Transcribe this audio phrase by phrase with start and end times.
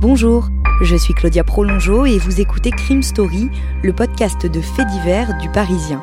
[0.00, 0.48] Bonjour,
[0.82, 3.50] je suis Claudia Prolongeau et vous écoutez Crime Story,
[3.82, 6.00] le podcast de faits divers du Parisien.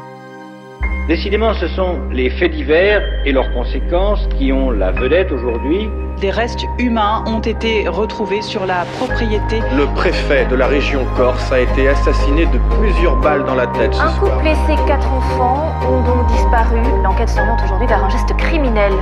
[1.08, 5.90] Décidément, ce sont les faits divers et leurs conséquences qui ont la vedette aujourd'hui.
[6.22, 9.60] Des restes humains ont été retrouvés sur la propriété.
[9.76, 13.94] Le préfet de la région Corse a été assassiné de plusieurs balles dans la tête
[13.94, 14.32] ce Un soir.
[14.38, 16.80] couple et ses quatre enfants ont donc disparu.
[17.04, 18.94] L'enquête s'oriente aujourd'hui vers un geste criminel.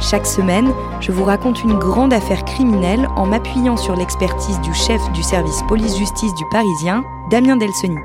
[0.00, 5.00] Chaque semaine, je vous raconte une grande affaire criminelle en m'appuyant sur l'expertise du chef
[5.12, 7.96] du service police-justice du Parisien, Damien Delseny.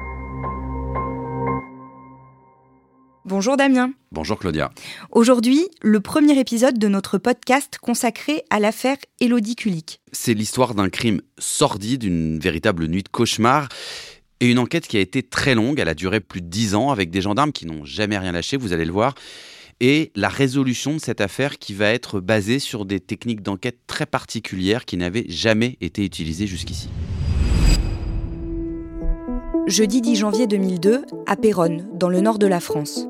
[3.25, 3.91] Bonjour Damien.
[4.13, 4.71] Bonjour Claudia.
[5.11, 9.99] Aujourd'hui, le premier épisode de notre podcast consacré à l'affaire Élodie Kulik.
[10.13, 13.67] C'est l'histoire d'un crime sordide, une véritable nuit de cauchemar.
[14.39, 16.91] Et une enquête qui a été très longue, elle a duré plus de dix ans
[16.91, 19.15] avec des gendarmes qui n'ont jamais rien lâché, vous allez le voir.
[19.79, 24.07] Et la résolution de cette affaire qui va être basée sur des techniques d'enquête très
[24.07, 26.89] particulières qui n'avaient jamais été utilisées jusqu'ici.
[29.67, 33.07] Jeudi 10 janvier 2002, à Péronne, dans le nord de la France.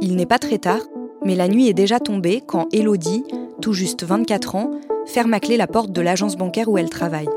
[0.00, 0.80] Il n'est pas très tard,
[1.24, 3.24] mais la nuit est déjà tombée quand Élodie,
[3.60, 4.70] tout juste 24 ans,
[5.04, 7.28] ferme à clé la porte de l'agence bancaire où elle travaille.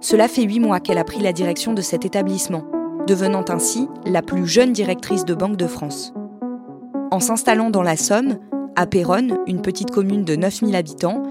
[0.00, 2.66] Cela fait huit mois qu'elle a pris la direction de cet établissement,
[3.06, 6.12] devenant ainsi la plus jeune directrice de banque de France.
[7.10, 8.38] En s'installant dans la Somme,
[8.76, 11.24] à Péronne, une petite commune de 9000 habitants,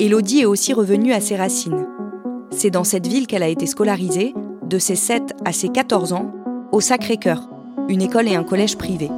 [0.00, 1.86] Élodie est aussi revenue à ses racines.
[2.50, 4.34] C'est dans cette ville qu'elle a été scolarisée,
[4.66, 6.32] de ses 7 à ses 14 ans,
[6.72, 7.48] au Sacré-Cœur,
[7.88, 9.08] une école et un collège privé.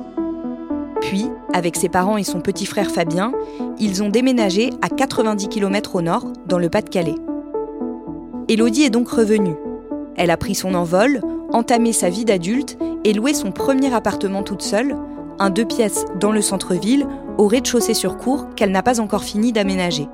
[1.00, 3.32] Puis, avec ses parents et son petit frère Fabien,
[3.78, 7.16] ils ont déménagé à 90 km au nord, dans le Pas-de-Calais.
[8.48, 9.56] Élodie est donc revenue.
[10.16, 11.22] Elle a pris son envol,
[11.52, 14.94] entamé sa vie d'adulte et loué son premier appartement toute seule,
[15.38, 17.06] un deux pièces dans le centre-ville,
[17.38, 20.08] au rez-de-chaussée sur cour qu'elle n'a pas encore fini d'aménager.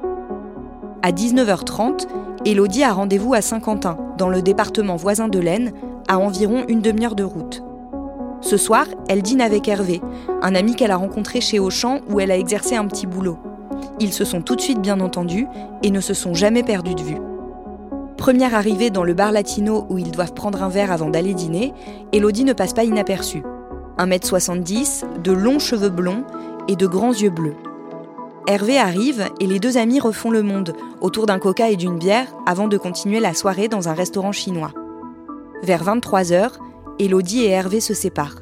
[1.02, 2.06] À 19h30,
[2.44, 5.72] Élodie a rendez-vous à Saint-Quentin, dans le département voisin de l'Aisne,
[6.08, 7.62] à environ une demi-heure de route.
[8.40, 10.00] Ce soir, elle dîne avec Hervé,
[10.42, 13.38] un ami qu'elle a rencontré chez Auchan où elle a exercé un petit boulot.
[14.00, 15.46] Ils se sont tout de suite bien entendus
[15.82, 17.18] et ne se sont jamais perdus de vue.
[18.16, 21.72] Première arrivée dans le bar latino où ils doivent prendre un verre avant d'aller dîner,
[22.12, 23.42] Élodie ne passe pas inaperçue.
[23.98, 26.24] 1m70, de longs cheveux blonds
[26.68, 27.56] et de grands yeux bleus.
[28.46, 32.28] Hervé arrive et les deux amis refont le monde autour d'un coca et d'une bière
[32.46, 34.72] avant de continuer la soirée dans un restaurant chinois.
[35.62, 36.52] Vers 23h,
[36.98, 38.40] Élodie et Hervé se séparent.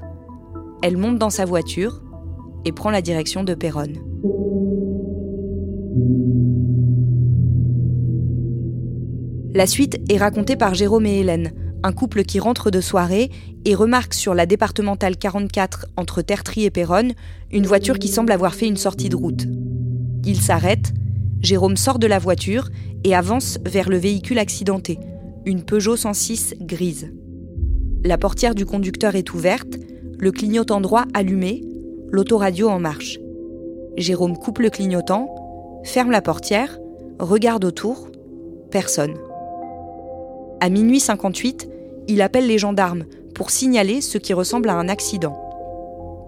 [0.82, 2.02] Elle monte dans sa voiture
[2.64, 3.96] et prend la direction de Péronne.
[9.54, 11.50] La suite est racontée par Jérôme et Hélène,
[11.82, 13.30] un couple qui rentre de soirée
[13.64, 17.12] et remarque sur la départementale 44 entre Tertry et Péronne
[17.52, 19.46] une voiture qui semble avoir fait une sortie de route.
[20.24, 20.92] Il s'arrête,
[21.40, 22.68] Jérôme sort de la voiture
[23.04, 24.98] et avance vers le véhicule accidenté,
[25.44, 27.12] une Peugeot 106 grise.
[28.04, 29.76] La portière du conducteur est ouverte,
[30.18, 31.62] le clignotant droit allumé,
[32.10, 33.18] l'autoradio en marche.
[33.96, 35.34] Jérôme coupe le clignotant,
[35.84, 36.78] ferme la portière,
[37.18, 38.08] regarde autour,
[38.70, 39.14] personne.
[40.58, 41.68] À minuit 58,
[42.08, 45.38] il appelle les gendarmes pour signaler ce qui ressemble à un accident.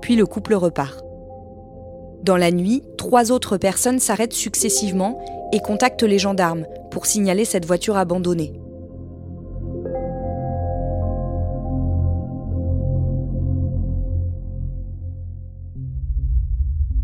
[0.02, 1.02] Puis le couple repart.
[2.22, 5.18] Dans la nuit, trois autres personnes s'arrêtent successivement
[5.52, 8.52] et contactent les gendarmes pour signaler cette voiture abandonnée.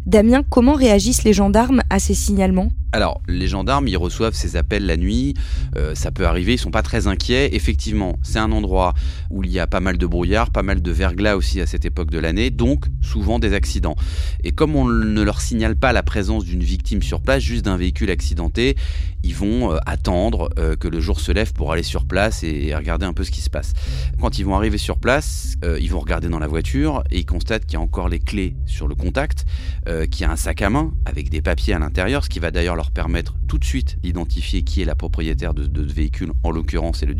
[0.04, 2.68] Damien, comment réagissent les gendarmes à ces signalements?
[2.94, 5.34] Alors, les gendarmes, ils reçoivent ces appels la nuit,
[5.74, 7.56] euh, ça peut arriver, ils sont pas très inquiets.
[7.56, 8.94] Effectivement, c'est un endroit
[9.30, 11.84] où il y a pas mal de brouillard, pas mal de verglas aussi à cette
[11.84, 13.96] époque de l'année, donc souvent des accidents.
[14.44, 17.76] Et comme on ne leur signale pas la présence d'une victime sur place, juste d'un
[17.76, 18.76] véhicule accidenté,
[19.24, 22.66] ils vont euh, attendre euh, que le jour se lève pour aller sur place et,
[22.68, 23.72] et regarder un peu ce qui se passe.
[24.20, 27.64] Quand ils vont arriver sur place, ils vont regarder dans la voiture et ils constatent
[27.64, 29.46] qu'il y a encore les clés sur le contact,
[30.10, 32.50] qu'il y a un sac à main avec des papiers à l'intérieur, ce qui va
[32.50, 36.50] d'ailleurs leur permettre tout de suite d'identifier qui est la propriétaire de, ce véhicule, en
[36.50, 37.14] l'occurrence c'est le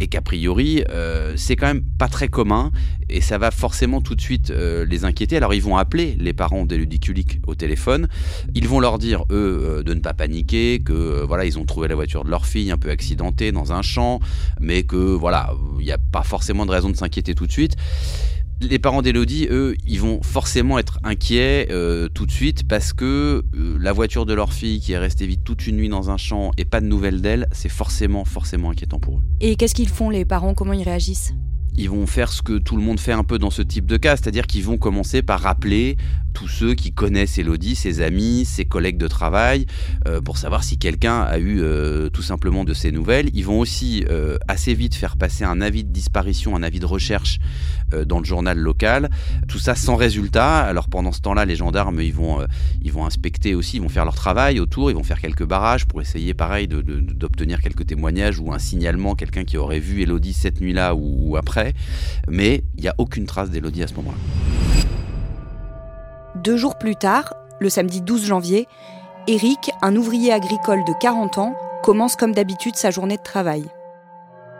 [0.00, 2.70] et qu'a priori euh, c'est quand même pas très commun
[3.08, 5.36] et ça va forcément tout de suite euh, les inquiéter.
[5.36, 8.08] Alors ils vont appeler les parents des ludiculiques au téléphone,
[8.54, 11.94] ils vont leur dire eux de ne pas paniquer, que voilà ils ont trouvé la
[11.94, 14.20] voiture de leur fille un peu accidentée dans un champ,
[14.60, 17.76] mais que voilà il n'y a pas forcément de raison de s'inquiéter tout de suite
[18.60, 23.44] les parents d'Elodie, eux, ils vont forcément être inquiets euh, tout de suite parce que
[23.54, 26.16] euh, la voiture de leur fille qui est restée vide toute une nuit dans un
[26.16, 29.22] champ et pas de nouvelles d'elle, c'est forcément, forcément inquiétant pour eux.
[29.40, 30.54] Et qu'est-ce qu'ils font les parents?
[30.54, 31.34] Comment ils réagissent?
[31.78, 33.98] Ils vont faire ce que tout le monde fait un peu dans ce type de
[33.98, 35.98] cas, c'est-à-dire qu'ils vont commencer par rappeler
[36.36, 39.64] tous ceux qui connaissent Elodie, ses amis, ses collègues de travail,
[40.06, 43.30] euh, pour savoir si quelqu'un a eu euh, tout simplement de ses nouvelles.
[43.32, 46.84] Ils vont aussi euh, assez vite faire passer un avis de disparition, un avis de
[46.84, 47.38] recherche
[48.04, 49.10] dans le journal local.
[49.48, 50.58] Tout ça sans résultat.
[50.58, 52.44] Alors pendant ce temps-là, les gendarmes, ils vont,
[52.82, 55.86] ils vont inspecter aussi, ils vont faire leur travail autour, ils vont faire quelques barrages
[55.86, 60.60] pour essayer pareil d'obtenir quelques témoignages ou un signalement, quelqu'un qui aurait vu Elodie cette
[60.60, 61.74] nuit-là ou après
[62.28, 64.65] mais il n'y a aucune trace d'Elodie à ce moment-là.
[66.36, 68.68] Deux jours plus tard, le samedi 12 janvier,
[69.26, 73.64] Eric, un ouvrier agricole de 40 ans, commence comme d'habitude sa journée de travail.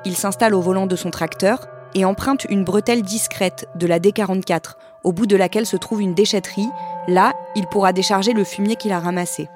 [0.07, 4.77] Il s'installe au volant de son tracteur et emprunte une bretelle discrète de la D44,
[5.05, 6.71] au bout de laquelle se trouve une déchetterie.
[7.09, 9.51] Là, il pourra décharger le fumier qu'il a ramassé.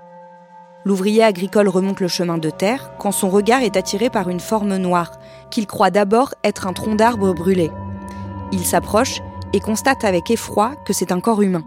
[0.85, 4.77] L'ouvrier agricole remonte le chemin de terre quand son regard est attiré par une forme
[4.77, 5.13] noire,
[5.51, 7.71] qu'il croit d'abord être un tronc d'arbre brûlé.
[8.53, 9.23] Il s'approche
[9.55, 11.65] et constate avec effroi que c'est un corps humain.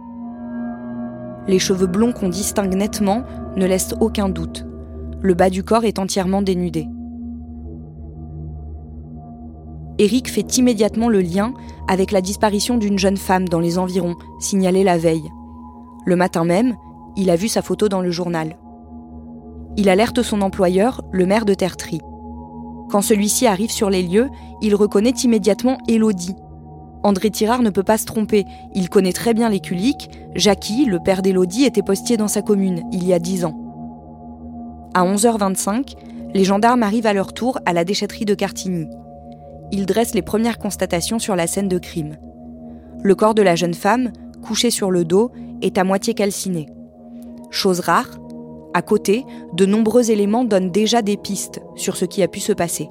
[1.48, 3.24] Les cheveux blonds qu'on distingue nettement
[3.56, 4.66] ne laissent aucun doute.
[5.22, 6.88] Le bas du corps est entièrement dénudé.
[10.00, 11.54] Eric fait immédiatement le lien
[11.88, 15.30] avec la disparition d'une jeune femme dans les environs, signalée la veille.
[16.06, 16.76] Le matin même,
[17.16, 18.58] il a vu sa photo dans le journal.
[19.78, 22.02] Il alerte son employeur, le maire de Tertry.
[22.90, 24.30] Quand celui-ci arrive sur les lieux,
[24.62, 26.36] il reconnaît immédiatement Élodie.
[27.04, 30.10] André Tirard ne peut pas se tromper, il connaît très bien les Culiques.
[30.36, 33.60] Jackie, le père d'Élodie, était postier dans sa commune, il y a dix ans.
[34.94, 35.96] À 11h25,
[36.34, 38.88] les gendarmes arrivent à leur tour à la déchetterie de Cartigny.
[39.72, 42.16] Ils dressent les premières constatations sur la scène de crime.
[43.02, 44.12] Le corps de la jeune femme,
[44.42, 46.68] couché sur le dos, est à moitié calciné.
[47.52, 48.10] Chose rare,
[48.74, 52.54] à côté, de nombreux éléments donnent déjà des pistes sur ce qui a pu se
[52.54, 52.90] passer.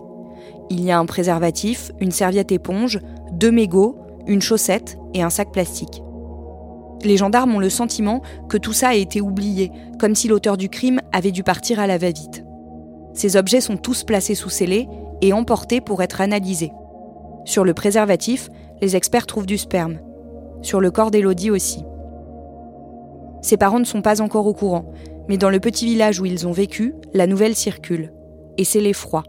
[0.70, 3.00] Il y a un préservatif, une serviette éponge,
[3.32, 6.02] deux mégots, une chaussette et un sac plastique.
[7.04, 10.68] Les gendarmes ont le sentiment que tout ça a été oublié, comme si l'auteur du
[10.68, 12.44] crime avait dû partir à la va-vite.
[13.14, 14.88] Ces objets sont tous placés sous scellé
[15.20, 16.72] et emportés pour être analysés.
[17.44, 18.48] Sur le préservatif,
[18.80, 19.98] les experts trouvent du sperme.
[20.62, 21.84] Sur le corps d'Élodie aussi.
[23.42, 24.92] Ses parents ne sont pas encore au courant,
[25.28, 28.12] mais dans le petit village où ils ont vécu, la nouvelle circule.
[28.58, 29.24] Et c'est l'effroi.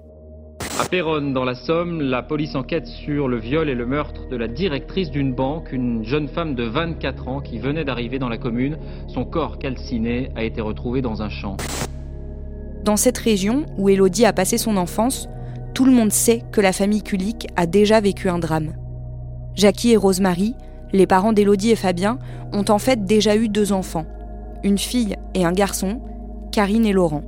[0.83, 4.35] À Péronne, dans la Somme, la police enquête sur le viol et le meurtre de
[4.35, 8.37] la directrice d'une banque, une jeune femme de 24 ans qui venait d'arriver dans la
[8.37, 8.77] commune.
[9.07, 11.55] Son corps calciné a été retrouvé dans un champ.
[12.83, 15.29] Dans cette région où Elodie a passé son enfance,
[15.73, 18.73] tout le monde sait que la famille Kulik a déjà vécu un drame.
[19.55, 20.53] Jackie et Rosemary,
[20.91, 22.19] les parents d'Elodie et Fabien,
[22.51, 24.05] ont en fait déjà eu deux enfants,
[24.65, 26.01] une fille et un garçon,
[26.51, 27.23] Karine et Laurent.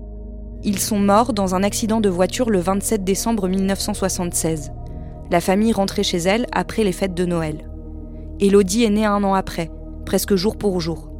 [0.68, 4.72] Ils sont morts dans un accident de voiture le 27 décembre 1976.
[5.30, 7.70] La famille rentrait chez elle après les fêtes de Noël.
[8.40, 9.70] Elodie est née un an après,
[10.08, 11.12] presque jour pour jour.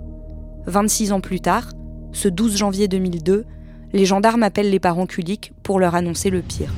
[0.66, 1.74] 26 ans plus tard,
[2.12, 3.46] ce 12 janvier 2002,
[3.94, 6.74] les gendarmes appellent les parents Kulik pour leur annoncer le pire.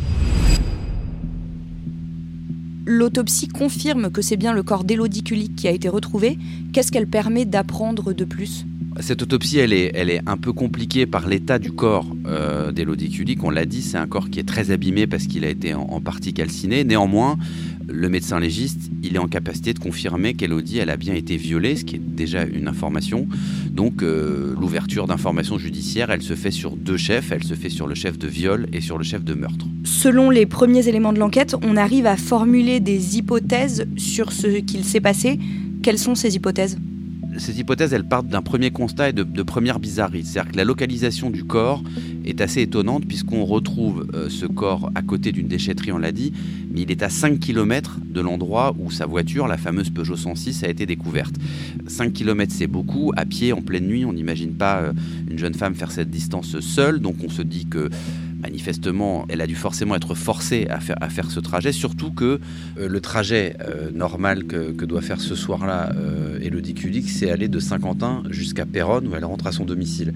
[2.86, 6.38] L'autopsie confirme que c'est bien le corps d'Elodie Kulik qui a été retrouvé.
[6.74, 8.66] Qu'est-ce qu'elle permet d'apprendre de plus?
[9.00, 13.10] Cette autopsie, elle est, elle est un peu compliquée par l'état du corps euh, d'Elodie
[13.10, 13.44] Kulik.
[13.44, 16.02] On l'a dit, c'est un corps qui est très abîmé parce qu'il a été en,
[16.02, 16.84] partie calciné.
[16.84, 17.38] Néanmoins,
[17.88, 21.76] le médecin légiste, il est en capacité de confirmer qu'Elodie, elle a bien été violée,
[21.76, 23.28] ce qui est déjà une information.
[23.72, 27.32] Donc, euh, l'ouverture d'informations judiciaires, elle se fait sur deux chefs.
[27.32, 29.68] Elle se fait sur le chef de viol et sur le chef de meurtre.
[29.84, 34.84] Selon les premiers éléments de l'enquête, on arrive à formuler des hypothèses sur ce qu'il
[34.84, 35.40] s'est passé.
[35.84, 36.78] Quelles sont ces hypothèses?
[37.40, 40.24] Ces hypothèses, elles partent d'un premier constat et de, première bizarrerie.
[40.24, 41.84] C'est-à-dire que la localisation du corps
[42.26, 46.34] est assez étonnante puisqu'on retrouve euh, ce corps à côté d'une déchetterie, on l'a dit,
[46.72, 50.64] mais il est à 5 km de l'endroit où sa voiture, la fameuse Peugeot 106,
[50.64, 51.36] a été découverte.
[51.88, 53.12] 5 km, c'est beaucoup.
[53.16, 54.94] À pied, en pleine nuit, on n'imagine pas euh,
[55.30, 57.00] une jeune femme faire cette distance seule.
[57.00, 57.90] Donc on se dit que
[58.42, 62.40] manifestement, elle a dû forcément être forcée à faire, ce trajet, surtout que
[62.78, 67.48] euh, le trajet euh, normal que, doit faire ce soir-là euh, Elodie Kulik, c'est aller
[67.48, 70.14] de Saint-Quentin jusqu'à Péronne, où elle rentre à son domicile.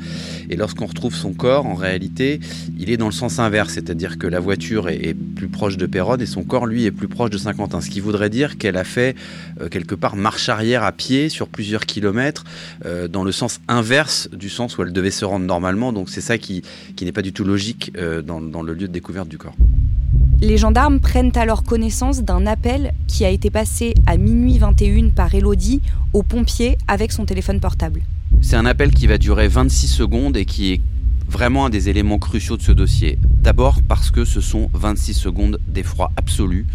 [0.49, 2.39] Et lorsqu'on retrouve son corps, en réalité,
[2.79, 6.21] il est dans le sens inverse, c'est-à-dire que la voiture est, plus proche de Péronne
[6.21, 8.83] et son corps, lui, est plus proche de Saint-Quentin, ce qui voudrait dire qu'elle a
[8.83, 9.15] fait
[9.69, 12.43] quelque part marche arrière à pied sur plusieurs kilomètres,
[13.09, 15.93] dans le sens inverse du sens où elle devait se rendre normalement.
[15.93, 16.63] Donc c'est ça qui
[17.01, 19.55] n'est pas du tout logique dans, dans le lieu de découverte du corps.
[20.41, 25.35] Les gendarmes prennent alors connaissance d'un appel qui a été passé à minuit 21 par
[25.35, 25.81] Elodie
[26.13, 28.01] aux pompiers avec son téléphone portable.
[28.41, 30.81] C'est un appel qui va durer 26 secondes et qui est
[31.29, 33.19] vraiment un des éléments cruciaux de ce dossier.
[33.23, 36.65] D'abord parce que ce sont 26 secondes d'effroi absolu,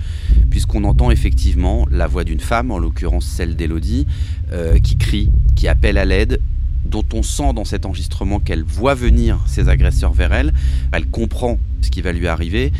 [0.48, 4.06] puisqu'on entend effectivement la voix d'une femme, en l'occurrence celle d'Elodie,
[4.52, 6.40] euh, qui crie, qui appelle à l'aide
[6.86, 10.52] dont on sent dans cet enregistrement qu'elle voit venir ses agresseurs vers elle,
[10.92, 12.72] elle comprend ce qui va lui arriver,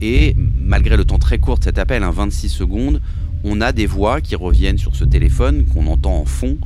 [0.00, 3.00] et malgré le temps très court de cet appel, un 26 secondes,
[3.44, 6.58] on a des voix qui reviennent sur ce téléphone qu'on entend en fond,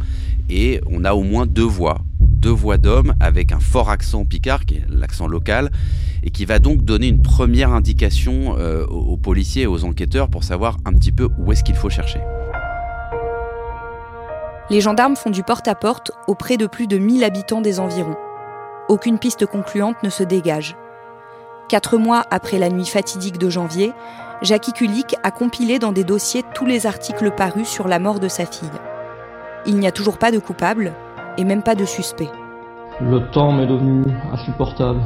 [0.51, 4.65] et on a au moins deux voix, deux voix d'hommes avec un fort accent picard,
[4.65, 5.71] qui est l'accent local,
[6.23, 10.45] et qui va donc donner une première indication euh, aux policiers et aux enquêteurs pour
[10.45, 12.21] savoir un petit peu où est-ce qu'il faut chercher.
[14.71, 18.17] Les gendarmes font du porte-à-porte auprès de plus de 1000 habitants des environs.
[18.89, 20.77] Aucune piste concluante ne se dégage.
[21.69, 23.93] Quatre mois après la nuit fatidique de janvier,
[24.43, 28.29] Jackie Kulik a compilé dans des dossiers tous les articles parus sur la mort de
[28.29, 28.69] sa fille.
[29.67, 30.93] Il n'y a toujours pas de coupable
[31.39, 32.31] et même pas de suspect.
[33.01, 35.01] Le temps m'est devenu insupportable.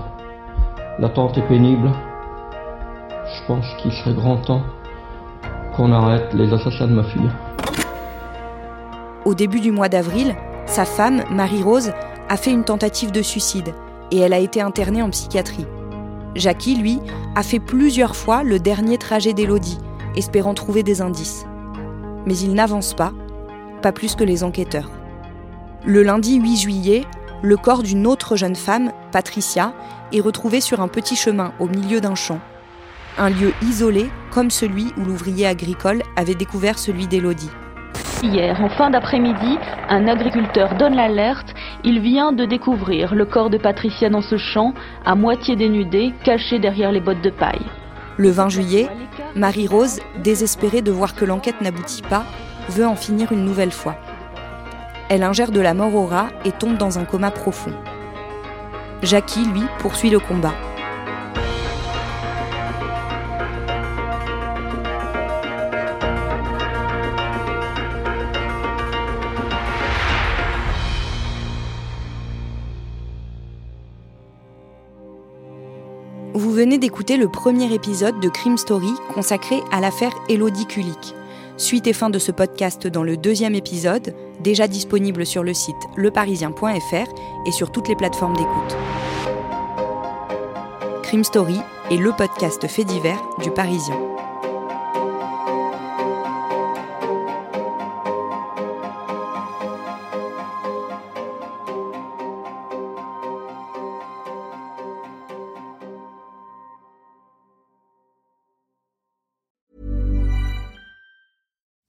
[0.98, 1.90] L'attente est pénible.
[3.34, 4.62] Je pense qu'il serait grand temps
[5.76, 7.30] qu'on arrête les assassins de ma fille.
[9.26, 11.90] Au début du mois d'avril, sa femme, Marie-Rose,
[12.28, 13.74] a fait une tentative de suicide
[14.12, 15.66] et elle a été internée en psychiatrie.
[16.36, 17.00] Jackie, lui,
[17.34, 19.78] a fait plusieurs fois le dernier trajet d'Élodie,
[20.14, 21.44] espérant trouver des indices.
[22.24, 23.12] Mais il n'avance pas,
[23.82, 24.92] pas plus que les enquêteurs.
[25.84, 27.04] Le lundi 8 juillet,
[27.42, 29.72] le corps d'une autre jeune femme, Patricia,
[30.12, 32.38] est retrouvé sur un petit chemin au milieu d'un champ.
[33.18, 37.50] Un lieu isolé comme celui où l'ouvrier agricole avait découvert celui d'Élodie.
[38.22, 39.58] Hier, en fin d'après-midi,
[39.88, 41.54] un agriculteur donne l'alerte.
[41.84, 44.72] Il vient de découvrir le corps de Patricia dans ce champ,
[45.04, 47.66] à moitié dénudé, caché derrière les bottes de paille.
[48.16, 48.88] Le 20 juillet,
[49.34, 52.24] Marie-Rose, désespérée de voir que l'enquête n'aboutit pas,
[52.70, 53.96] veut en finir une nouvelle fois.
[55.08, 57.72] Elle ingère de la mort au rat et tombe dans un coma profond.
[59.02, 60.54] Jackie, lui, poursuit le combat.
[76.56, 81.14] Venez d'écouter le premier épisode de Crime Story consacré à l'affaire Elodie Kulik.
[81.58, 85.76] Suite et fin de ce podcast dans le deuxième épisode, déjà disponible sur le site
[85.96, 87.12] leparisien.fr
[87.46, 88.76] et sur toutes les plateformes d'écoute.
[91.02, 91.60] Crime Story
[91.90, 94.15] est le podcast fait divers du Parisien.